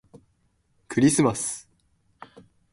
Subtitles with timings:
[0.87, 1.69] クリスマス